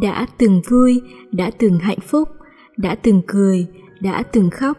đã 0.00 0.26
từng 0.38 0.62
vui, 0.70 1.02
đã 1.32 1.50
từng 1.58 1.78
hạnh 1.78 2.00
phúc, 2.00 2.28
đã 2.76 2.94
từng 2.94 3.22
cười, 3.26 3.66
đã 4.00 4.22
từng 4.22 4.50
khóc, 4.50 4.78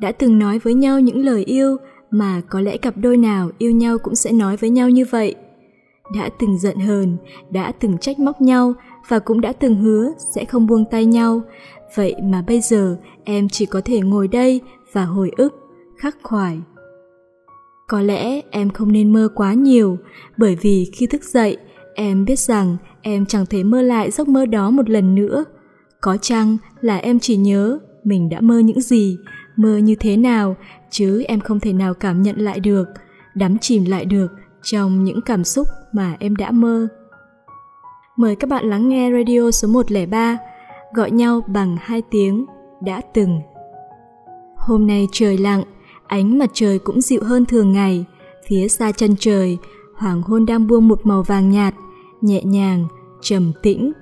đã 0.00 0.12
từng 0.12 0.38
nói 0.38 0.58
với 0.58 0.74
nhau 0.74 1.00
những 1.00 1.24
lời 1.24 1.44
yêu 1.44 1.76
mà 2.10 2.42
có 2.48 2.60
lẽ 2.60 2.76
cặp 2.76 2.96
đôi 2.96 3.16
nào 3.16 3.50
yêu 3.58 3.70
nhau 3.70 3.98
cũng 3.98 4.14
sẽ 4.14 4.32
nói 4.32 4.56
với 4.56 4.70
nhau 4.70 4.90
như 4.90 5.04
vậy. 5.10 5.34
Đã 6.14 6.28
từng 6.38 6.58
giận 6.58 6.76
hờn, 6.76 7.16
đã 7.50 7.72
từng 7.80 7.98
trách 7.98 8.18
móc 8.18 8.40
nhau 8.40 8.74
và 9.08 9.18
cũng 9.18 9.40
đã 9.40 9.52
từng 9.52 9.76
hứa 9.76 10.12
sẽ 10.34 10.44
không 10.44 10.66
buông 10.66 10.84
tay 10.90 11.04
nhau. 11.04 11.42
Vậy 11.94 12.14
mà 12.22 12.44
bây 12.46 12.60
giờ 12.60 12.96
em 13.24 13.48
chỉ 13.48 13.66
có 13.66 13.80
thể 13.84 14.00
ngồi 14.00 14.28
đây 14.28 14.60
và 14.92 15.04
hồi 15.04 15.30
ức, 15.36 15.54
khắc 15.96 16.16
khoải. 16.22 16.58
Có 17.88 18.00
lẽ 18.00 18.40
em 18.50 18.70
không 18.70 18.92
nên 18.92 19.12
mơ 19.12 19.28
quá 19.34 19.54
nhiều, 19.54 19.98
bởi 20.36 20.56
vì 20.60 20.90
khi 20.92 21.06
thức 21.06 21.24
dậy, 21.24 21.56
em 21.94 22.24
biết 22.24 22.38
rằng 22.38 22.76
em 23.04 23.26
chẳng 23.26 23.46
thể 23.46 23.62
mơ 23.62 23.82
lại 23.82 24.10
giấc 24.10 24.28
mơ 24.28 24.46
đó 24.46 24.70
một 24.70 24.90
lần 24.90 25.14
nữa 25.14 25.44
có 26.00 26.16
chăng 26.16 26.56
là 26.80 26.96
em 26.96 27.18
chỉ 27.20 27.36
nhớ 27.36 27.78
mình 28.04 28.28
đã 28.28 28.40
mơ 28.40 28.58
những 28.58 28.80
gì 28.80 29.18
mơ 29.56 29.76
như 29.76 29.94
thế 29.94 30.16
nào 30.16 30.56
chứ 30.90 31.22
em 31.28 31.40
không 31.40 31.60
thể 31.60 31.72
nào 31.72 31.94
cảm 31.94 32.22
nhận 32.22 32.36
lại 32.36 32.60
được 32.60 32.88
đắm 33.34 33.58
chìm 33.58 33.84
lại 33.84 34.04
được 34.04 34.32
trong 34.62 35.04
những 35.04 35.20
cảm 35.20 35.44
xúc 35.44 35.68
mà 35.92 36.16
em 36.20 36.36
đã 36.36 36.50
mơ. 36.50 36.88
Mời 38.16 38.36
các 38.36 38.50
bạn 38.50 38.70
lắng 38.70 38.88
nghe 38.88 39.10
radio 39.12 39.50
số 39.50 39.68
103, 39.68 40.38
gọi 40.94 41.10
nhau 41.10 41.40
bằng 41.46 41.76
hai 41.80 42.02
tiếng, 42.10 42.46
đã 42.82 43.00
từng. 43.14 43.40
Hôm 44.56 44.86
nay 44.86 45.08
trời 45.12 45.38
lặng, 45.38 45.62
ánh 46.06 46.38
mặt 46.38 46.50
trời 46.52 46.78
cũng 46.78 47.00
dịu 47.00 47.22
hơn 47.24 47.46
thường 47.46 47.72
ngày, 47.72 48.04
phía 48.48 48.68
xa 48.68 48.92
chân 48.92 49.16
trời, 49.18 49.58
hoàng 49.96 50.22
hôn 50.22 50.46
đang 50.46 50.66
buông 50.66 50.88
một 50.88 51.00
màu 51.04 51.22
vàng 51.22 51.50
nhạt, 51.50 51.74
nhẹ 52.24 52.42
nhàng, 52.42 52.86
trầm 53.22 53.52
tĩnh. 53.62 53.92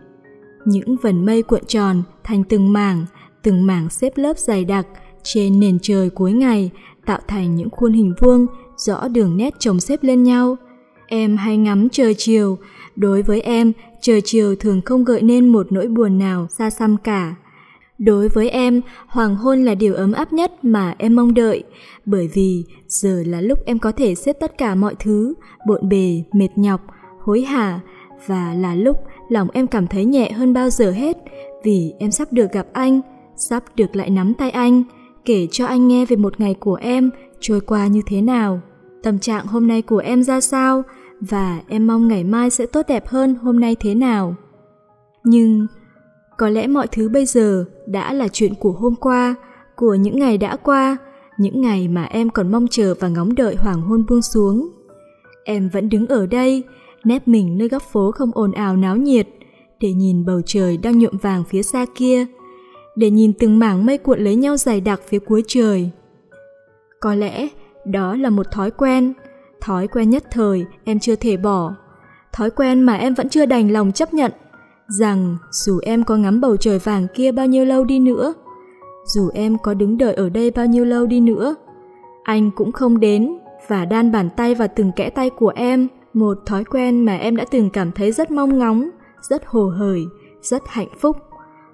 Những 0.65 0.97
vần 0.97 1.27
mây 1.27 1.43
cuộn 1.43 1.65
tròn 1.67 2.03
thành 2.25 2.45
từng 2.45 2.73
mảng, 2.73 3.07
từng 3.43 3.67
mảng 3.67 3.91
xếp 3.91 4.13
lớp 4.17 4.39
dày 4.39 4.65
đặc 4.65 4.87
trên 5.23 5.61
nền 5.61 5.79
trời 5.83 6.11
cuối 6.11 6.33
ngày 6.33 6.71
tạo 7.07 7.19
thành 7.29 7.57
những 7.57 7.71
khuôn 7.71 7.93
hình 7.93 8.15
vuông 8.21 8.47
rõ 8.77 9.09
đường 9.09 9.37
nét 9.37 9.55
chồng 9.59 9.81
xếp 9.81 10.03
lên 10.03 10.23
nhau. 10.23 10.57
Em 11.07 11.37
hay 11.37 11.57
ngắm 11.57 11.89
trời 11.89 12.15
chiều, 12.19 12.59
đối 12.97 13.23
với 13.23 13.41
em, 13.41 13.73
trời 14.01 14.21
chiều 14.25 14.57
thường 14.57 14.81
không 14.85 15.05
gợi 15.05 15.23
nên 15.23 15.49
một 15.49 15.73
nỗi 15.73 15.87
buồn 15.87 16.19
nào 16.19 16.47
xa 16.51 16.71
xăm 16.71 16.97
cả. 16.97 17.35
Đối 17.99 18.29
với 18.29 18.51
em, 18.51 18.81
hoàng 19.07 19.37
hôn 19.37 19.65
là 19.65 19.75
điều 19.75 19.95
ấm 19.95 20.13
áp 20.13 20.33
nhất 20.33 20.65
mà 20.65 20.95
em 20.99 21.17
mong 21.17 21.35
đợi, 21.35 21.63
bởi 22.07 22.29
vì 22.35 22.65
giờ 22.87 23.23
là 23.27 23.41
lúc 23.41 23.59
em 23.67 23.79
có 23.79 23.93
thể 23.93 24.15
xếp 24.15 24.37
tất 24.41 24.59
cả 24.59 24.75
mọi 24.75 24.95
thứ, 24.99 25.35
bộn 25.67 25.89
bề, 25.89 26.23
mệt 26.33 26.49
nhọc, 26.57 26.81
hối 27.21 27.43
hả, 27.43 27.81
và 28.27 28.55
là 28.55 28.75
lúc 28.75 28.97
lòng 29.29 29.49
em 29.53 29.67
cảm 29.67 29.87
thấy 29.87 30.05
nhẹ 30.05 30.33
hơn 30.33 30.53
bao 30.53 30.71
giờ 30.71 30.91
hết, 30.91 31.17
vì 31.65 31.93
em 31.99 32.11
sắp 32.11 32.33
được 32.33 32.53
gặp 32.53 32.67
anh, 32.73 33.01
sắp 33.37 33.65
được 33.77 33.97
lại 33.97 34.11
nắm 34.11 34.35
tay 34.35 34.51
anh, 34.51 34.83
kể 35.25 35.49
cho 35.51 35.67
anh 35.67 35.89
nghe 35.89 36.07
về 36.07 36.17
một 36.17 36.41
ngày 36.41 36.55
của 36.55 36.75
em 36.75 37.11
trôi 37.41 37.61
qua 37.61 37.87
như 37.87 38.03
thế 38.07 38.23
nào 38.23 38.61
tâm 39.03 39.19
trạng 39.19 39.47
hôm 39.47 39.67
nay 39.67 39.83
của 39.83 39.99
em 39.99 40.23
ra 40.23 40.41
sao 40.41 40.83
và 41.21 41.61
em 41.69 41.87
mong 41.87 42.09
ngày 42.09 42.25
mai 42.25 42.51
sẽ 42.51 42.67
tốt 42.67 42.83
đẹp 42.89 43.07
hơn 43.07 43.35
hôm 43.35 43.61
nay 43.61 43.77
thế 43.81 43.95
nào. 43.95 44.35
Nhưng 45.25 45.67
có 46.39 46.49
lẽ 46.49 46.67
mọi 46.67 46.87
thứ 46.87 47.09
bây 47.09 47.27
giờ 47.27 47.65
đã 47.87 48.13
là 48.13 48.29
chuyện 48.29 48.55
của 48.55 48.73
hôm 48.73 48.95
qua 48.95 49.35
của 49.77 49.95
những 49.95 50.19
ngày 50.19 50.39
đã 50.39 50.57
qua 50.57 50.97
những 51.39 51.61
ngày 51.61 51.89
mà 51.89 52.05
em 52.05 52.31
còn 52.31 52.53
mong 52.53 52.67
chờ 52.71 52.95
và 53.01 53.09
ngóng 53.09 53.35
đợi 53.35 53.55
hoàng 53.55 53.83
hôn 53.83 54.05
buông 54.09 54.23
xuống. 54.23 54.71
Em 55.45 55.69
vẫn 55.69 55.89
đứng 55.89 56.07
ở 56.07 56.27
đây 56.27 56.63
nép 57.05 57.29
mình 57.29 57.59
nơi 57.59 57.69
góc 57.69 57.83
phố 57.83 58.11
không 58.11 58.31
ồn 58.35 58.53
ào 58.53 58.77
náo 58.77 58.97
nhiệt, 58.97 59.29
để 59.81 59.93
nhìn 59.93 60.25
bầu 60.25 60.41
trời 60.47 60.77
đang 60.77 60.99
nhuộm 60.99 61.17
vàng 61.23 61.45
phía 61.49 61.63
xa 61.63 61.87
kia, 61.95 62.27
để 62.97 63.11
nhìn 63.11 63.33
từng 63.33 63.59
mảng 63.59 63.87
mây 63.87 63.99
cuộn 63.99 64.19
lấy 64.19 64.37
nhau 64.37 64.57
dày 64.57 64.81
đặc 64.81 65.01
phía 65.07 65.19
cuối 65.19 65.43
trời. 65.47 65.91
Có 67.01 67.15
lẽ 67.15 67.49
đó 67.85 68.17
là 68.17 68.31
một 68.31 68.51
thói 68.51 68.71
quen 68.71 69.13
thói 69.61 69.89
quen 69.89 70.11
nhất 70.11 70.25
thời 70.31 70.65
em 70.85 70.99
chưa 70.99 71.17
thể 71.17 71.37
bỏ, 71.37 71.75
thói 72.33 72.51
quen 72.51 72.83
mà 72.83 72.95
em 72.95 73.15
vẫn 73.15 73.29
chưa 73.29 73.47
đành 73.47 73.73
lòng 73.73 73.93
chấp 73.93 74.15
nhận 74.15 74.33
rằng 74.89 75.37
dù 75.51 75.79
em 75.83 76.05
có 76.05 76.17
ngắm 76.17 76.41
bầu 76.41 76.57
trời 76.57 76.79
vàng 76.79 77.07
kia 77.15 77.33
bao 77.33 77.47
nhiêu 77.47 77.65
lâu 77.65 77.85
đi 77.85 77.99
nữa, 77.99 78.35
dù 79.07 79.31
em 79.35 79.59
có 79.59 79.75
đứng 79.75 79.99
đợi 79.99 80.15
ở 80.15 80.29
đây 80.29 80.51
bao 80.51 80.67
nhiêu 80.67 80.85
lâu 80.85 81.07
đi 81.07 81.21
nữa, 81.21 81.55
anh 82.23 82.51
cũng 82.51 82.73
không 82.73 83.01
đến 83.01 83.39
và 83.69 83.85
đan 83.85 84.13
bàn 84.13 84.29
tay 84.37 84.55
vào 84.55 84.69
từng 84.77 84.93
kẽ 84.97 85.11
tay 85.11 85.31
của 85.31 85.53
em 85.55 85.89
một 86.13 86.39
thói 86.47 86.65
quen 86.65 87.05
mà 87.05 87.17
em 87.17 87.37
đã 87.37 87.45
từng 87.51 87.71
cảm 87.71 87.93
thấy 87.93 88.13
rất 88.13 88.31
mong 88.31 88.59
ngóng, 88.59 88.91
rất 89.21 89.43
hồ 89.47 89.67
hởi, 89.69 90.05
rất 90.43 90.63
hạnh 90.67 90.89
phúc. 90.99 91.17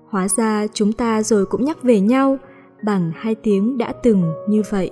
Hóa 0.09 0.29
ra 0.29 0.67
chúng 0.75 0.93
ta 0.93 1.23
rồi 1.23 1.47
cũng 1.47 1.65
nhắc 1.65 1.83
về 1.83 2.01
nhau 2.01 2.37
bằng 2.83 3.13
hai 3.17 3.35
tiếng 3.35 3.79
đã 3.79 3.93
từng 4.03 4.33
như 4.49 4.63
vậy. 4.71 4.91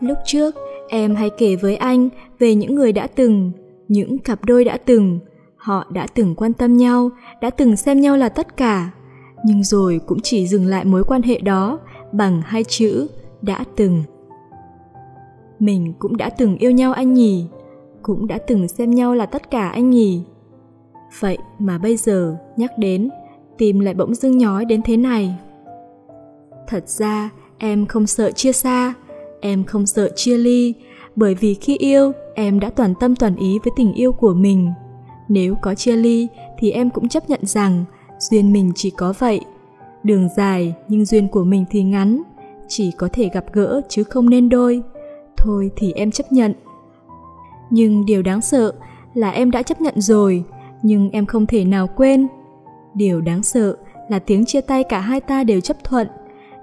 Lúc 0.00 0.18
trước, 0.26 0.54
em 0.88 1.14
hay 1.14 1.30
kể 1.38 1.56
với 1.56 1.76
anh 1.76 2.08
về 2.38 2.54
những 2.54 2.74
người 2.74 2.92
đã 2.92 3.06
từng, 3.06 3.52
những 3.88 4.18
cặp 4.18 4.44
đôi 4.44 4.64
đã 4.64 4.78
từng. 4.84 5.18
Họ 5.56 5.86
đã 5.90 6.06
từng 6.14 6.34
quan 6.34 6.52
tâm 6.52 6.76
nhau, 6.76 7.10
đã 7.40 7.50
từng 7.50 7.76
xem 7.76 8.00
nhau 8.00 8.16
là 8.16 8.28
tất 8.28 8.56
cả. 8.56 8.90
Nhưng 9.44 9.64
rồi 9.64 10.00
cũng 10.06 10.20
chỉ 10.22 10.46
dừng 10.46 10.66
lại 10.66 10.84
mối 10.84 11.04
quan 11.04 11.22
hệ 11.22 11.40
đó 11.40 11.78
bằng 12.12 12.42
hai 12.44 12.64
chữ 12.64 13.08
đã 13.42 13.64
từng. 13.76 14.02
Mình 15.58 15.92
cũng 15.98 16.16
đã 16.16 16.30
từng 16.30 16.56
yêu 16.56 16.70
nhau 16.70 16.92
anh 16.92 17.14
nhỉ? 17.14 17.46
Cũng 18.02 18.26
đã 18.26 18.38
từng 18.46 18.68
xem 18.68 18.90
nhau 18.90 19.14
là 19.14 19.26
tất 19.26 19.50
cả 19.50 19.68
anh 19.68 19.90
nhỉ? 19.90 20.22
Vậy 21.20 21.38
mà 21.58 21.78
bây 21.78 21.96
giờ 21.96 22.36
nhắc 22.56 22.78
đến, 22.78 23.10
tim 23.58 23.80
lại 23.80 23.94
bỗng 23.94 24.14
dưng 24.14 24.38
nhói 24.38 24.64
đến 24.64 24.82
thế 24.84 24.96
này. 24.96 25.34
Thật 26.68 26.88
ra, 26.88 27.30
em 27.58 27.86
không 27.86 28.06
sợ 28.06 28.30
chia 28.30 28.52
xa, 28.52 28.94
em 29.40 29.64
không 29.64 29.86
sợ 29.86 30.10
chia 30.16 30.36
ly, 30.36 30.74
bởi 31.16 31.34
vì 31.34 31.54
khi 31.54 31.76
yêu, 31.76 32.12
em 32.34 32.60
đã 32.60 32.70
toàn 32.70 32.94
tâm 33.00 33.16
toàn 33.16 33.36
ý 33.36 33.58
với 33.64 33.72
tình 33.76 33.92
yêu 33.92 34.12
của 34.12 34.34
mình. 34.34 34.70
Nếu 35.28 35.54
có 35.62 35.74
chia 35.74 35.96
ly, 35.96 36.28
thì 36.58 36.70
em 36.70 36.90
cũng 36.90 37.08
chấp 37.08 37.30
nhận 37.30 37.40
rằng 37.42 37.84
duyên 38.18 38.52
mình 38.52 38.72
chỉ 38.74 38.90
có 38.90 39.14
vậy. 39.18 39.40
Đường 40.02 40.28
dài 40.36 40.74
nhưng 40.88 41.04
duyên 41.04 41.28
của 41.28 41.44
mình 41.44 41.64
thì 41.70 41.82
ngắn, 41.82 42.22
chỉ 42.68 42.90
có 42.90 43.08
thể 43.12 43.30
gặp 43.32 43.44
gỡ 43.52 43.80
chứ 43.88 44.04
không 44.04 44.30
nên 44.30 44.48
đôi. 44.48 44.82
Thôi 45.36 45.70
thì 45.76 45.92
em 45.92 46.10
chấp 46.10 46.32
nhận 46.32 46.52
nhưng 47.70 48.06
điều 48.06 48.22
đáng 48.22 48.40
sợ 48.40 48.72
là 49.14 49.30
em 49.30 49.50
đã 49.50 49.62
chấp 49.62 49.80
nhận 49.80 50.00
rồi, 50.00 50.44
nhưng 50.82 51.10
em 51.10 51.26
không 51.26 51.46
thể 51.46 51.64
nào 51.64 51.86
quên. 51.86 52.26
Điều 52.94 53.20
đáng 53.20 53.42
sợ 53.42 53.76
là 54.08 54.18
tiếng 54.18 54.44
chia 54.44 54.60
tay 54.60 54.84
cả 54.84 55.00
hai 55.00 55.20
ta 55.20 55.44
đều 55.44 55.60
chấp 55.60 55.84
thuận, 55.84 56.08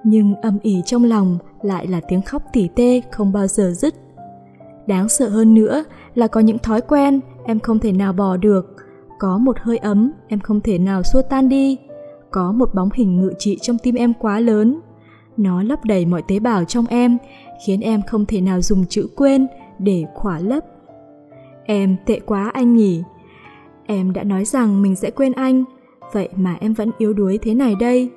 nhưng 0.04 0.36
âm 0.36 0.60
ỉ 0.62 0.82
trong 0.86 1.04
lòng 1.04 1.38
lại 1.62 1.88
là 1.88 2.02
tiếng 2.08 2.22
khóc 2.22 2.44
tỉ 2.54 2.68
tê 2.76 3.02
không 3.12 3.34
bao 3.34 3.48
giờ 3.48 3.74
dứt. 3.76 3.94
Đáng 4.88 5.10
sợ 5.10 5.30
hơn 5.30 5.54
nữa 5.54 5.84
là 6.16 6.28
có 6.28 6.40
những 6.40 6.60
thói 6.60 6.82
quen 6.82 7.20
em 7.46 7.60
không 7.60 7.80
thể 7.80 7.92
nào 7.92 8.14
bỏ 8.14 8.38
được. 8.38 8.76
Có 9.20 9.38
một 9.38 9.58
hơi 9.60 9.78
ấm 9.78 10.12
em 10.28 10.40
không 10.40 10.62
thể 10.62 10.78
nào 10.78 11.04
xua 11.04 11.22
tan 11.22 11.50
đi. 11.50 11.78
Có 12.32 12.52
một 12.52 12.74
bóng 12.74 12.90
hình 12.94 13.16
ngự 13.16 13.34
trị 13.40 13.58
trong 13.62 13.78
tim 13.78 13.96
em 13.96 14.14
quá 14.14 14.40
lớn. 14.40 14.80
Nó 15.38 15.64
lấp 15.64 15.86
đầy 15.86 16.06
mọi 16.06 16.24
tế 16.28 16.40
bào 16.40 16.64
trong 16.64 16.86
em, 16.90 17.18
khiến 17.66 17.82
em 17.82 18.02
không 18.02 18.26
thể 18.26 18.42
nào 18.42 18.62
dùng 18.62 18.86
chữ 18.86 19.08
quên 19.16 19.48
để 19.80 20.06
khỏa 20.14 20.40
lấp 20.40 20.64
em 21.68 21.96
tệ 22.06 22.20
quá 22.20 22.50
anh 22.54 22.76
nhỉ. 22.76 23.04
Em 23.86 24.14
đã 24.14 24.24
nói 24.24 24.46
rằng 24.46 24.82
mình 24.82 24.96
sẽ 24.96 25.12
quên 25.12 25.34
anh. 25.34 25.64
Vậy 26.14 26.30
mà 26.36 26.58
em 26.60 26.74
vẫn 26.74 26.92
yếu 26.98 27.14
đuối 27.14 27.40
thế 27.42 27.54
này 27.54 27.76
đây. 27.80 28.10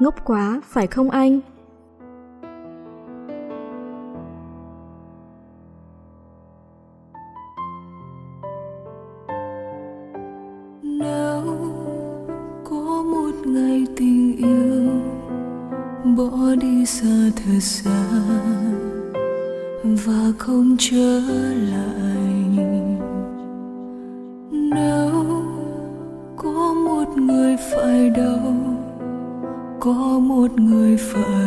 Ngốc 0.00 0.14
quá, 0.24 0.60
phải 0.64 0.86
không 0.86 1.10
anh? 1.10 1.40
Nếu 10.82 11.42
có 12.64 13.02
một 13.02 13.46
ngày 13.46 13.86
tình 13.96 14.36
yêu 14.36 14.90
bỏ 16.16 16.54
đi 16.60 16.86
xa 16.86 17.30
thật 17.36 17.60
xa 17.60 18.04
và 19.82 20.32
không 20.38 20.76
trở 20.78 21.20
lại 21.72 22.23
có 29.84 30.18
một 30.18 30.60
người 30.60 30.96
phải 30.96 31.43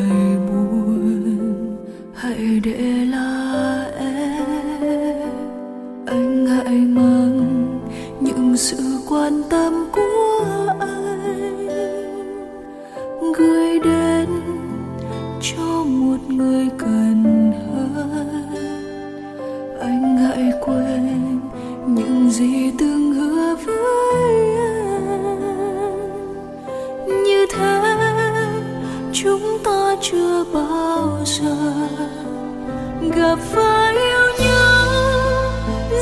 gặp 33.17 33.39
và 33.53 33.93
yêu 33.95 34.45
nhau 34.45 34.85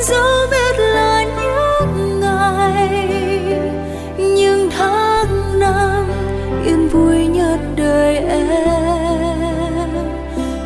dẫu 0.03 0.47
biết 0.51 0.79
là 0.79 1.23
những 1.23 2.19
ngày 2.19 3.09
nhưng 4.17 4.69
tháng 4.69 5.59
năm 5.59 6.07
yên 6.65 6.89
vui 6.89 7.27
nhất 7.27 7.59
đời 7.75 8.15
em. 8.15 8.45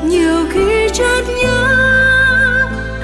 Nhiều 0.04 0.46
khi 0.52 0.90
chợt 0.94 1.24
nhớ, 1.44 1.66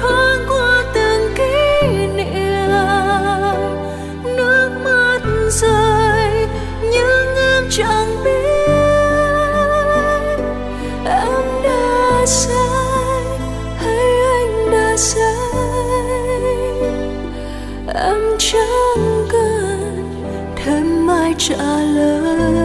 thoáng 0.01 0.45
qua 0.49 0.83
từng 0.93 1.33
kỷ 1.35 2.07
niệm, 2.15 2.69
nước 4.23 4.69
mắt 4.83 5.19
rơi, 5.49 6.47
nhưng 6.81 7.35
em 7.35 7.63
chẳng 7.69 8.23
biết, 8.23 8.75
em 11.05 11.63
đã 11.63 12.25
xa 12.25 12.64
thêm 21.37 21.59
ai 21.59 22.64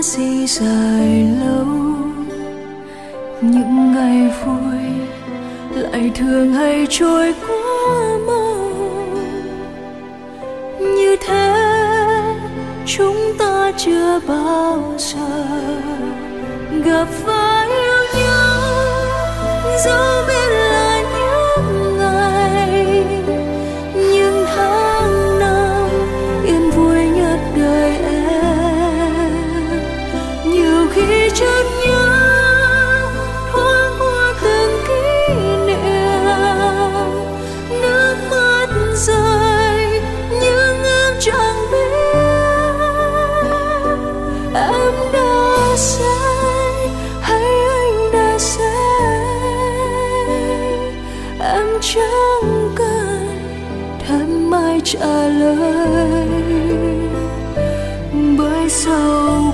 chẳng 0.00 0.02
gì 0.02 0.46
dài 0.46 1.28
lâu. 1.44 1.66
Những 3.40 3.92
ngày 3.92 4.32
vui 4.44 4.80
lại 5.74 6.10
thường 6.14 6.52
hay 6.52 6.86
trôi 6.90 7.34
quá 7.48 8.18
mau 8.26 8.70
như 10.80 11.16
thế 11.26 11.54
chúng 12.86 13.32
ta 13.38 13.72
chưa 13.76 14.20
bao 14.26 14.94
giờ 14.98 15.44
gặp 16.84 17.08
phải 17.24 17.68
yêu 17.68 18.20
nhau. 18.20 18.60
Dẫu 19.84 20.24
biết 20.28 20.39
em 51.42 51.66
chẳng 51.80 52.70
cần 52.76 53.26
thêm 54.06 54.50
mai 54.50 54.80
trả 54.84 55.28
lời. 55.28 56.26
Bởi 58.38 58.68
sau 58.68 59.52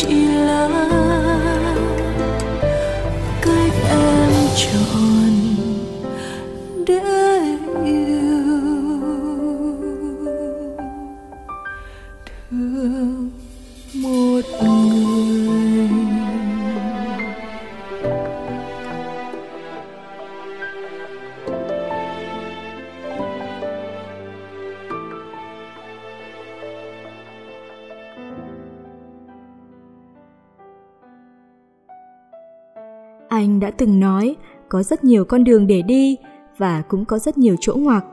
chỉ 0.00 0.26
là 0.26 0.68
cách 3.42 3.74
em 3.90 4.30
chọn. 4.56 5.29
Anh 33.40 33.60
đã 33.60 33.70
từng 33.70 34.00
nói 34.00 34.36
có 34.68 34.82
rất 34.82 35.04
nhiều 35.04 35.24
con 35.24 35.44
đường 35.44 35.66
để 35.66 35.82
đi 35.82 36.16
và 36.58 36.82
cũng 36.88 37.04
có 37.04 37.18
rất 37.18 37.38
nhiều 37.38 37.56
chỗ 37.60 37.74
ngoặc. 37.74 38.04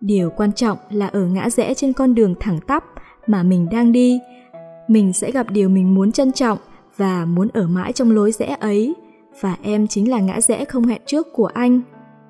Điều 0.00 0.30
quan 0.30 0.52
trọng 0.52 0.78
là 0.90 1.06
ở 1.06 1.26
ngã 1.26 1.50
rẽ 1.50 1.74
trên 1.74 1.92
con 1.92 2.14
đường 2.14 2.34
thẳng 2.40 2.58
tắp 2.66 2.84
mà 3.26 3.42
mình 3.42 3.68
đang 3.70 3.92
đi, 3.92 4.20
mình 4.88 5.12
sẽ 5.12 5.30
gặp 5.30 5.50
điều 5.50 5.68
mình 5.68 5.94
muốn 5.94 6.12
trân 6.12 6.32
trọng 6.32 6.58
và 6.96 7.24
muốn 7.24 7.48
ở 7.52 7.66
mãi 7.66 7.92
trong 7.92 8.10
lối 8.10 8.32
rẽ 8.32 8.56
ấy. 8.60 8.94
Và 9.40 9.56
em 9.62 9.86
chính 9.86 10.10
là 10.10 10.20
ngã 10.20 10.40
rẽ 10.40 10.64
không 10.64 10.84
hẹn 10.84 11.02
trước 11.06 11.32
của 11.32 11.46
anh. 11.46 11.80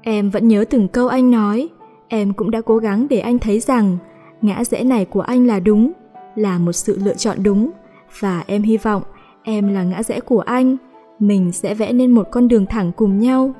Em 0.02 0.30
vẫn 0.30 0.48
nhớ 0.48 0.64
từng 0.70 0.88
câu 0.88 1.08
anh 1.08 1.30
nói, 1.30 1.68
em 2.08 2.32
cũng 2.32 2.50
đã 2.50 2.60
cố 2.60 2.76
gắng 2.76 3.06
để 3.10 3.18
anh 3.18 3.38
thấy 3.38 3.60
rằng 3.60 3.98
ngã 4.42 4.64
rẽ 4.64 4.84
này 4.84 5.04
của 5.04 5.20
anh 5.20 5.46
là 5.46 5.60
đúng, 5.60 5.92
là 6.34 6.58
một 6.58 6.72
sự 6.72 6.98
lựa 7.04 7.14
chọn 7.14 7.42
đúng 7.42 7.70
và 8.20 8.44
em 8.46 8.62
hy 8.62 8.76
vọng 8.76 9.02
em 9.42 9.74
là 9.74 9.82
ngã 9.82 10.02
rẽ 10.02 10.20
của 10.20 10.40
anh 10.40 10.76
mình 11.28 11.52
sẽ 11.52 11.74
vẽ 11.74 11.92
nên 11.92 12.10
một 12.10 12.28
con 12.30 12.48
đường 12.48 12.66
thẳng 12.66 12.92
cùng 12.96 13.18
nhau. 13.18 13.54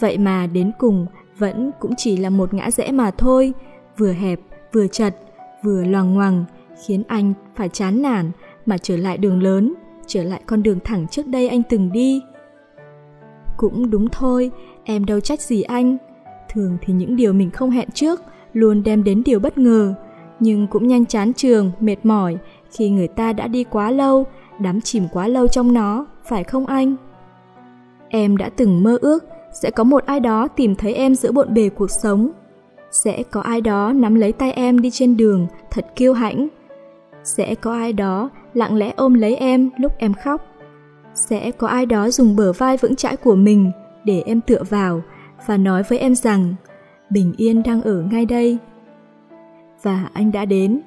Vậy 0.00 0.18
mà 0.18 0.46
đến 0.46 0.72
cùng 0.78 1.06
vẫn 1.38 1.70
cũng 1.80 1.94
chỉ 1.96 2.16
là 2.16 2.30
một 2.30 2.54
ngã 2.54 2.70
rẽ 2.70 2.90
mà 2.92 3.10
thôi, 3.10 3.52
vừa 3.96 4.12
hẹp, 4.12 4.40
vừa 4.72 4.86
chật, 4.86 5.16
vừa 5.62 5.84
loằng 5.84 6.14
ngoằng, 6.14 6.44
khiến 6.86 7.02
anh 7.08 7.34
phải 7.54 7.68
chán 7.68 8.02
nản 8.02 8.30
mà 8.66 8.78
trở 8.78 8.96
lại 8.96 9.18
đường 9.18 9.42
lớn, 9.42 9.74
trở 10.06 10.22
lại 10.22 10.42
con 10.46 10.62
đường 10.62 10.78
thẳng 10.84 11.06
trước 11.10 11.26
đây 11.26 11.48
anh 11.48 11.62
từng 11.62 11.92
đi. 11.92 12.22
Cũng 13.56 13.90
đúng 13.90 14.08
thôi, 14.08 14.50
em 14.84 15.04
đâu 15.04 15.20
trách 15.20 15.40
gì 15.40 15.62
anh. 15.62 15.96
Thường 16.52 16.78
thì 16.82 16.92
những 16.94 17.16
điều 17.16 17.32
mình 17.32 17.50
không 17.50 17.70
hẹn 17.70 17.90
trước 17.90 18.20
luôn 18.52 18.82
đem 18.82 19.04
đến 19.04 19.22
điều 19.24 19.40
bất 19.40 19.58
ngờ, 19.58 19.94
nhưng 20.40 20.66
cũng 20.66 20.88
nhanh 20.88 21.06
chán 21.06 21.32
trường, 21.32 21.70
mệt 21.80 21.96
mỏi 22.02 22.36
khi 22.70 22.90
người 22.90 23.08
ta 23.08 23.32
đã 23.32 23.46
đi 23.46 23.64
quá 23.64 23.90
lâu 23.90 24.26
đắm 24.60 24.80
chìm 24.80 25.08
quá 25.12 25.28
lâu 25.28 25.48
trong 25.48 25.74
nó 25.74 26.06
phải 26.24 26.44
không 26.44 26.66
anh 26.66 26.96
Em 28.08 28.36
đã 28.36 28.50
từng 28.56 28.82
mơ 28.82 28.98
ước 29.00 29.24
sẽ 29.52 29.70
có 29.70 29.84
một 29.84 30.06
ai 30.06 30.20
đó 30.20 30.48
tìm 30.48 30.74
thấy 30.74 30.94
em 30.94 31.14
giữa 31.14 31.32
bộn 31.32 31.54
bề 31.54 31.68
cuộc 31.68 31.90
sống. 31.90 32.30
Sẽ 32.90 33.22
có 33.22 33.40
ai 33.40 33.60
đó 33.60 33.92
nắm 33.92 34.14
lấy 34.14 34.32
tay 34.32 34.52
em 34.52 34.80
đi 34.80 34.90
trên 34.90 35.16
đường 35.16 35.46
thật 35.70 35.86
kiêu 35.96 36.12
hãnh. 36.12 36.48
Sẽ 37.24 37.54
có 37.54 37.72
ai 37.72 37.92
đó 37.92 38.30
lặng 38.54 38.76
lẽ 38.76 38.92
ôm 38.96 39.14
lấy 39.14 39.36
em 39.36 39.70
lúc 39.76 39.92
em 39.98 40.14
khóc. 40.14 40.46
Sẽ 41.14 41.50
có 41.50 41.66
ai 41.66 41.86
đó 41.86 42.10
dùng 42.10 42.36
bờ 42.36 42.52
vai 42.52 42.76
vững 42.76 42.96
chãi 42.96 43.16
của 43.16 43.34
mình 43.34 43.72
để 44.04 44.22
em 44.26 44.40
tựa 44.40 44.62
vào 44.70 45.02
và 45.46 45.56
nói 45.56 45.82
với 45.88 45.98
em 45.98 46.14
rằng 46.14 46.54
bình 47.10 47.34
yên 47.36 47.62
đang 47.62 47.82
ở 47.82 48.02
ngay 48.10 48.26
đây. 48.26 48.58
Và 49.82 50.08
anh 50.12 50.32
đã 50.32 50.44
đến, 50.44 50.80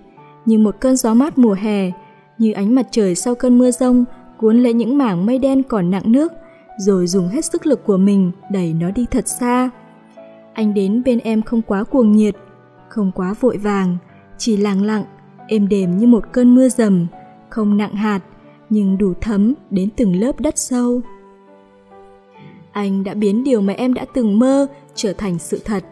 như 0.45 0.57
một 0.57 0.75
cơn 0.79 0.95
gió 0.95 1.13
mát 1.13 1.37
mùa 1.37 1.53
hè, 1.53 1.91
như 2.37 2.51
ánh 2.51 2.75
mặt 2.75 2.87
trời 2.91 3.15
sau 3.15 3.35
cơn 3.35 3.57
mưa 3.57 3.71
rông 3.71 4.05
cuốn 4.37 4.63
lấy 4.63 4.73
những 4.73 4.97
mảng 4.97 5.25
mây 5.25 5.39
đen 5.39 5.63
còn 5.63 5.91
nặng 5.91 6.11
nước 6.11 6.31
rồi 6.77 7.07
dùng 7.07 7.27
hết 7.27 7.45
sức 7.45 7.65
lực 7.65 7.85
của 7.85 7.97
mình 7.97 8.31
đẩy 8.51 8.73
nó 8.73 8.91
đi 8.91 9.05
thật 9.11 9.27
xa. 9.27 9.69
Anh 10.53 10.73
đến 10.73 11.03
bên 11.05 11.19
em 11.19 11.41
không 11.41 11.61
quá 11.61 11.83
cuồng 11.83 12.11
nhiệt, 12.11 12.35
không 12.89 13.11
quá 13.15 13.33
vội 13.39 13.57
vàng, 13.57 13.97
chỉ 14.37 14.57
lặng 14.57 14.83
lặng, 14.83 15.03
êm 15.47 15.67
đềm 15.67 15.97
như 15.97 16.07
một 16.07 16.25
cơn 16.31 16.55
mưa 16.55 16.69
rầm, 16.69 17.07
không 17.49 17.77
nặng 17.77 17.95
hạt, 17.95 18.19
nhưng 18.69 18.97
đủ 18.97 19.13
thấm 19.21 19.53
đến 19.69 19.89
từng 19.95 20.15
lớp 20.15 20.39
đất 20.39 20.57
sâu. 20.57 21.01
Anh 22.71 23.03
đã 23.03 23.13
biến 23.13 23.43
điều 23.43 23.61
mà 23.61 23.73
em 23.73 23.93
đã 23.93 24.05
từng 24.13 24.39
mơ 24.39 24.67
trở 24.95 25.13
thành 25.13 25.39
sự 25.39 25.59
thật, 25.65 25.83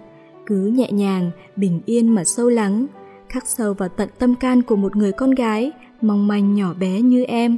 cứ 0.45 0.65
nhẹ 0.65 0.91
nhàng, 0.91 1.31
bình 1.55 1.81
yên 1.85 2.07
mà 2.07 2.23
sâu 2.23 2.49
lắng, 2.49 2.85
khắc 3.29 3.47
sâu 3.47 3.73
vào 3.73 3.89
tận 3.89 4.09
tâm 4.19 4.35
can 4.35 4.61
của 4.61 4.75
một 4.75 4.95
người 4.95 5.11
con 5.11 5.31
gái 5.31 5.71
mong 6.01 6.27
manh 6.27 6.55
nhỏ 6.55 6.73
bé 6.73 7.01
như 7.01 7.23
em. 7.23 7.57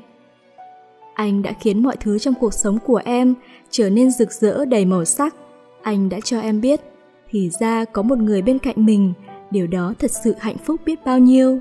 Anh 1.13 1.41
đã 1.41 1.53
khiến 1.59 1.83
mọi 1.83 1.97
thứ 1.99 2.19
trong 2.19 2.33
cuộc 2.39 2.53
sống 2.53 2.79
của 2.85 3.01
em 3.05 3.33
trở 3.69 3.89
nên 3.89 4.11
rực 4.11 4.31
rỡ 4.31 4.65
đầy 4.65 4.85
màu 4.85 5.05
sắc. 5.05 5.35
Anh 5.81 6.09
đã 6.09 6.19
cho 6.23 6.39
em 6.39 6.61
biết, 6.61 6.81
thì 7.29 7.49
ra 7.59 7.85
có 7.85 8.01
một 8.01 8.17
người 8.17 8.41
bên 8.41 8.59
cạnh 8.59 8.85
mình, 8.85 9.13
điều 9.51 9.67
đó 9.67 9.93
thật 9.99 10.11
sự 10.11 10.35
hạnh 10.39 10.57
phúc 10.57 10.81
biết 10.85 10.99
bao 11.05 11.19
nhiêu. 11.19 11.59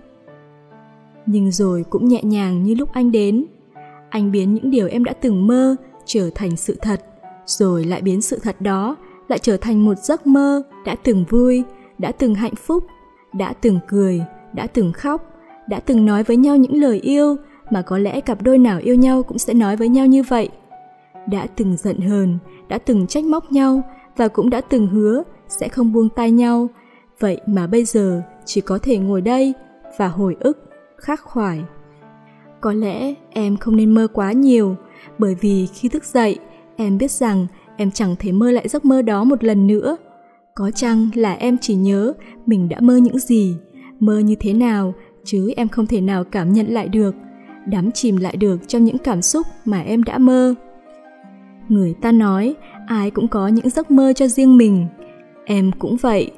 Nhưng 1.27 1.51
rồi 1.51 1.85
cũng 1.91 2.09
nhẹ 2.09 2.23
nhàng 2.23 2.63
như 2.63 2.75
lúc 2.75 2.93
anh 2.93 3.13
đến. 3.13 3.45
Anh 4.11 4.33
biến 4.33 4.55
những 4.55 4.71
điều 4.71 4.89
em 4.89 5.05
đã 5.05 5.13
từng 5.13 5.47
mơ 5.47 5.77
trở 6.05 6.31
thành 6.35 6.57
sự 6.57 6.77
thật, 6.83 7.01
rồi 7.47 7.85
lại 7.85 8.03
biến 8.03 8.23
sự 8.23 8.39
thật 8.43 8.61
đó 8.61 8.97
lại 9.29 9.39
trở 9.39 9.57
thành 9.57 9.85
một 9.85 9.99
giấc 9.99 10.27
mơ 10.27 10.63
đã 10.85 10.95
từng 11.03 11.25
vui, 11.29 11.65
đã 11.99 12.13
từng 12.13 12.35
hạnh 12.35 12.55
phúc, 12.55 12.87
đã 13.33 13.53
từng 13.61 13.79
cười, 13.89 14.23
đã 14.53 14.67
từng 14.67 14.93
khóc, 14.93 15.32
đã 15.67 15.81
từng 15.81 16.07
nói 16.07 16.23
với 16.23 16.37
nhau 16.37 16.57
những 16.57 16.75
lời 16.75 17.01
yêu 17.01 17.37
mà 17.71 17.83
có 17.83 17.99
lẽ 17.99 18.21
cặp 18.21 18.43
đôi 18.43 18.59
nào 18.59 18.79
yêu 18.79 18.95
nhau 18.95 19.23
cũng 19.23 19.39
sẽ 19.39 19.55
nói 19.55 19.77
với 19.77 19.89
nhau 19.89 20.07
như 20.07 20.23
vậy. 20.23 20.49
Đã 21.27 21.47
từng 21.57 21.77
giận 21.77 22.01
hờn, 22.01 22.39
đã 22.69 22.79
từng 22.79 23.07
trách 23.07 23.25
móc 23.25 23.53
nhau 23.53 23.83
và 24.17 24.29
cũng 24.29 24.51
đã 24.51 24.61
từng 24.61 24.87
hứa 24.87 25.23
sẽ 25.49 25.69
không 25.69 25.93
buông 25.93 26.09
tay 26.09 26.31
nhau. 26.31 26.69
Vậy 27.21 27.41
mà 27.47 27.67
bây 27.67 27.85
giờ 27.85 28.23
chỉ 28.45 28.61
có 28.61 28.79
thể 28.83 28.99
ngồi 28.99 29.21
đây 29.21 29.55
và 29.99 30.09
hồi 30.09 30.37
ức, 30.41 30.71
khắc 30.97 31.21
khoải. 31.21 31.61
Có 32.61 32.73
lẽ 32.73 33.15
em 33.31 33.57
không 33.57 33.77
nên 33.77 33.95
mơ 33.95 34.07
quá 34.13 34.33
nhiều, 34.33 34.77
bởi 35.19 35.35
vì 35.41 35.67
khi 35.67 35.89
thức 35.89 36.05
dậy, 36.05 36.39
em 36.77 36.99
biết 36.99 37.11
rằng 37.11 37.47
em 37.77 37.91
chẳng 37.91 38.17
thể 38.19 38.33
mơ 38.33 38.51
lại 38.51 38.69
giấc 38.69 38.85
mơ 38.85 39.03
đó 39.03 39.25
một 39.25 39.45
lần 39.45 39.67
nữa. 39.67 39.97
Có 40.55 40.71
chăng 40.71 41.09
là 41.15 41.33
em 41.33 41.59
chỉ 41.61 41.75
nhớ 41.75 42.13
mình 42.47 42.69
đã 42.69 42.81
mơ 42.81 42.97
những 42.97 43.19
gì, 43.19 43.57
mơ 44.01 44.19
như 44.19 44.35
thế 44.35 44.53
nào, 44.53 44.95
chứ 45.25 45.53
em 45.57 45.69
không 45.69 45.87
thể 45.87 46.01
nào 46.01 46.25
cảm 46.25 46.53
nhận 46.53 46.67
lại 46.67 46.89
được, 46.89 47.15
đắm 47.67 47.91
chìm 47.91 48.17
lại 48.17 48.37
được 48.37 48.69
trong 48.69 48.85
những 48.85 48.99
cảm 48.99 49.23
xúc 49.23 49.47
mà 49.65 49.81
em 49.81 50.03
đã 50.03 50.19
mơ. 50.19 50.55
Người 51.69 51.95
ta 52.01 52.13
nói, 52.13 52.55
ai 52.87 53.11
cũng 53.11 53.29
có 53.29 53.49
những 53.49 53.71
giấc 53.71 53.91
mơ 53.91 54.13
cho 54.13 54.29
riêng 54.29 54.57
mình. 54.57 54.87
Em 55.45 55.71
cũng 55.79 55.97
vậy, 55.97 56.31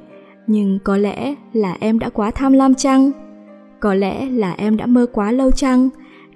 nhưng 0.47 0.79
có 0.85 0.97
lẽ 0.97 1.35
là 1.53 1.77
em 1.81 1.99
đã 1.99 2.09
quá 2.09 2.31
tham 2.31 2.53
lam 2.53 2.75
chăng? 2.75 3.11
Có 3.81 3.95
lẽ 3.95 4.27
là 4.31 4.53
em 4.53 4.77
đã 4.77 4.87
mơ 4.87 5.07
quá 5.13 5.33
lâu 5.33 5.51
chăng? 5.51 5.89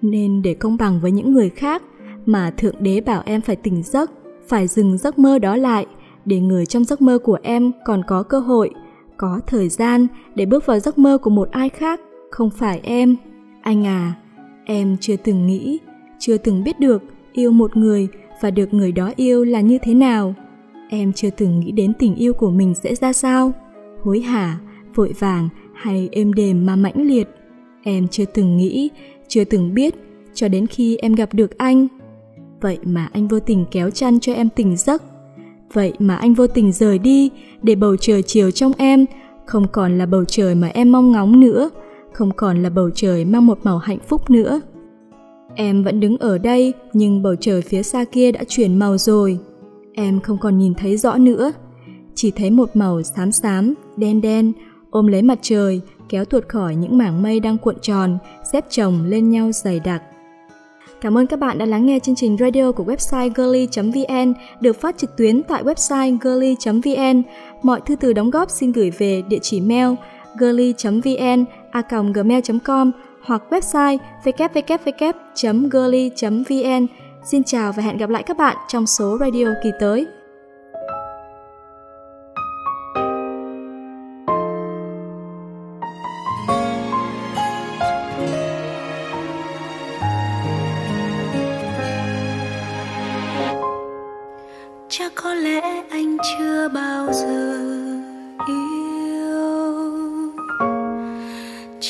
Nên 0.02 0.42
để 0.42 0.54
công 0.54 0.76
bằng 0.76 1.00
với 1.00 1.10
những 1.10 1.32
người 1.32 1.48
khác 1.48 1.82
mà 2.26 2.50
thượng 2.50 2.74
đế 2.80 3.00
bảo 3.00 3.22
em 3.24 3.40
phải 3.40 3.56
tỉnh 3.56 3.82
giấc, 3.82 4.10
phải 4.48 4.66
dừng 4.66 4.98
giấc 4.98 5.18
mơ 5.18 5.38
đó 5.38 5.56
lại, 5.56 5.86
để 6.24 6.40
người 6.40 6.66
trong 6.66 6.84
giấc 6.84 7.02
mơ 7.02 7.18
của 7.18 7.38
em 7.42 7.72
còn 7.84 8.02
có 8.06 8.22
cơ 8.22 8.38
hội, 8.38 8.70
có 9.16 9.40
thời 9.46 9.68
gian 9.68 10.06
để 10.34 10.46
bước 10.46 10.66
vào 10.66 10.78
giấc 10.78 10.98
mơ 10.98 11.18
của 11.18 11.30
một 11.30 11.50
ai 11.50 11.68
khác 11.68 12.00
không 12.30 12.50
phải 12.50 12.80
em. 12.82 13.16
Anh 13.62 13.86
à 13.86 14.14
em 14.64 14.96
chưa 15.00 15.16
từng 15.16 15.46
nghĩ, 15.46 15.78
chưa 16.18 16.36
từng 16.36 16.64
biết 16.64 16.80
được 16.80 17.02
yêu 17.32 17.52
một 17.52 17.76
người 17.76 18.08
và 18.40 18.50
được 18.50 18.74
người 18.74 18.92
đó 18.92 19.12
yêu 19.16 19.44
là 19.44 19.60
như 19.60 19.78
thế 19.82 19.94
nào. 19.94 20.34
Em 20.90 21.12
chưa 21.12 21.30
từng 21.30 21.60
nghĩ 21.60 21.72
đến 21.72 21.92
tình 21.98 22.14
yêu 22.14 22.32
của 22.32 22.50
mình 22.50 22.74
sẽ 22.74 22.94
ra 22.94 23.12
sao. 23.12 23.52
Hối 24.02 24.20
hả, 24.20 24.58
vội 24.94 25.14
vàng 25.18 25.48
hay 25.74 26.08
êm 26.12 26.32
đềm 26.32 26.66
mà 26.66 26.76
mãnh 26.76 27.02
liệt. 27.02 27.28
Em 27.82 28.08
chưa 28.08 28.24
từng 28.24 28.56
nghĩ, 28.56 28.90
chưa 29.28 29.44
từng 29.44 29.74
biết 29.74 29.94
cho 30.34 30.48
đến 30.48 30.66
khi 30.66 30.96
em 30.96 31.14
gặp 31.14 31.34
được 31.34 31.58
anh. 31.58 31.88
Vậy 32.60 32.78
mà 32.84 33.08
anh 33.12 33.28
vô 33.28 33.40
tình 33.40 33.64
kéo 33.70 33.90
chăn 33.90 34.20
cho 34.20 34.32
em 34.32 34.48
tỉnh 34.48 34.76
giấc. 34.76 35.02
Vậy 35.72 35.92
mà 35.98 36.16
anh 36.16 36.34
vô 36.34 36.46
tình 36.46 36.72
rời 36.72 36.98
đi 36.98 37.30
để 37.62 37.74
bầu 37.74 37.96
trời 37.96 38.22
chiều 38.22 38.50
trong 38.50 38.72
em, 38.78 39.06
không 39.46 39.66
còn 39.72 39.98
là 39.98 40.06
bầu 40.06 40.24
trời 40.24 40.54
mà 40.54 40.68
em 40.68 40.92
mong 40.92 41.12
ngóng 41.12 41.40
nữa 41.40 41.70
không 42.18 42.32
còn 42.36 42.62
là 42.62 42.70
bầu 42.70 42.90
trời 42.94 43.24
mang 43.24 43.46
một 43.46 43.58
màu 43.62 43.78
hạnh 43.78 43.98
phúc 44.08 44.30
nữa. 44.30 44.60
Em 45.54 45.84
vẫn 45.84 46.00
đứng 46.00 46.18
ở 46.18 46.38
đây, 46.38 46.74
nhưng 46.92 47.22
bầu 47.22 47.34
trời 47.40 47.62
phía 47.62 47.82
xa 47.82 48.04
kia 48.04 48.32
đã 48.32 48.44
chuyển 48.48 48.78
màu 48.78 48.98
rồi. 48.98 49.38
Em 49.92 50.20
không 50.20 50.38
còn 50.38 50.58
nhìn 50.58 50.74
thấy 50.74 50.96
rõ 50.96 51.16
nữa. 51.16 51.52
Chỉ 52.14 52.30
thấy 52.30 52.50
một 52.50 52.76
màu 52.76 53.02
xám 53.02 53.32
xám, 53.32 53.74
đen 53.96 54.20
đen, 54.20 54.52
ôm 54.90 55.06
lấy 55.06 55.22
mặt 55.22 55.38
trời, 55.42 55.80
kéo 56.08 56.24
tuột 56.24 56.48
khỏi 56.48 56.76
những 56.76 56.98
mảng 56.98 57.22
mây 57.22 57.40
đang 57.40 57.58
cuộn 57.58 57.76
tròn, 57.82 58.18
xếp 58.52 58.64
chồng 58.70 59.04
lên 59.04 59.30
nhau 59.30 59.52
dày 59.52 59.80
đặc. 59.80 60.02
Cảm 61.00 61.18
ơn 61.18 61.26
các 61.26 61.38
bạn 61.40 61.58
đã 61.58 61.66
lắng 61.66 61.86
nghe 61.86 61.98
chương 61.98 62.14
trình 62.14 62.36
radio 62.40 62.72
của 62.72 62.84
website 62.84 63.30
girly.vn 63.34 64.32
được 64.60 64.80
phát 64.80 64.98
trực 64.98 65.16
tuyến 65.16 65.42
tại 65.42 65.64
website 65.64 66.18
girly.vn. 66.22 67.22
Mọi 67.62 67.80
thư 67.80 67.96
từ 67.96 68.12
đóng 68.12 68.30
góp 68.30 68.50
xin 68.50 68.72
gửi 68.72 68.90
về 68.90 69.22
địa 69.28 69.38
chỉ 69.42 69.60
mail 69.60 69.88
girly.vn 70.40 71.44
a.gmail.com 71.70 72.90
hoặc 73.22 73.42
website 73.50 73.98
www.girly.vn. 74.24 75.06
Xin 77.24 77.44
chào 77.44 77.72
và 77.72 77.82
hẹn 77.82 77.96
gặp 77.96 78.10
lại 78.10 78.22
các 78.22 78.36
bạn 78.36 78.56
trong 78.68 78.86
số 78.86 79.18
radio 79.20 79.46
kỳ 79.62 79.70
tới. 79.80 80.06
chắc 94.90 95.12
có 95.14 95.34
lẽ 95.34 95.60
anh 95.90 96.16
chưa 96.22 96.68
bao 96.68 97.12
giờ 97.12 97.58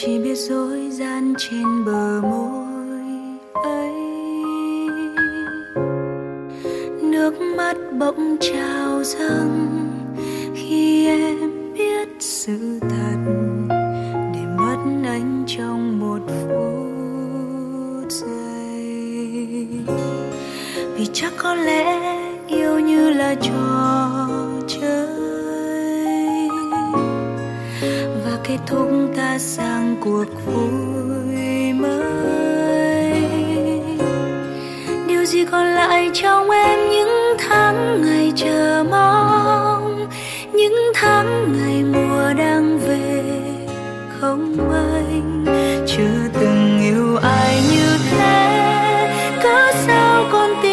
chỉ 0.00 0.18
biết 0.18 0.34
dối 0.34 0.90
gian 0.90 1.34
trên 1.38 1.84
bờ 1.84 2.20
môi 2.20 3.00
ấy. 3.52 3.92
Nước 7.02 7.40
mắt 7.56 7.76
bỗng 7.98 8.36
trào 8.40 9.04
dâng 9.04 9.68
khi 10.54 11.06
em 11.06 11.72
biết 11.74 12.08
sự 12.20 12.80
thật. 12.80 13.18
Để 14.34 14.40
mất 14.56 14.76
anh 15.04 15.44
trong 15.46 16.00
một 16.00 16.20
phút 16.28 18.12
giây. 18.12 19.68
Vì 20.96 21.06
chắc 21.12 21.32
có 21.36 21.54
lẽ 21.54 22.18
yêu 22.48 22.80
như 22.80 23.10
là 23.10 23.34
trò 23.34 24.18
chơi. 24.68 25.27
Kết 28.48 28.58
thúc 28.66 28.88
ta 29.16 29.38
sang 29.38 29.96
cuộc 30.04 30.24
vui 30.46 31.72
mới. 31.72 33.22
Điều 35.06 35.24
gì 35.24 35.44
còn 35.44 35.66
lại 35.66 36.10
trong 36.14 36.50
em 36.50 36.90
những 36.90 37.36
tháng 37.38 38.02
ngày 38.02 38.32
chờ 38.36 38.84
mong, 38.90 40.08
những 40.52 40.92
tháng 40.94 41.52
ngày 41.58 41.84
mùa 41.84 42.32
đang 42.38 42.78
về 42.78 43.22
không 44.20 44.70
anh? 44.72 45.44
Chưa 45.86 46.28
từng 46.40 46.80
yêu 46.80 47.16
ai 47.16 47.62
như 47.72 47.98
thế 48.10 49.38
cớ 49.42 49.72
sao 49.86 50.24
con 50.32 50.50
tim 50.62 50.67